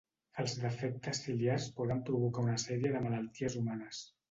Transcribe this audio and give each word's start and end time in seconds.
Els 0.43 0.53
defectes 0.61 1.21
ciliars 1.25 1.67
poden 1.81 2.03
provocar 2.09 2.47
una 2.47 2.57
sèrie 2.65 2.95
de 2.97 3.05
malalties 3.07 3.61
humanes. 3.63 4.05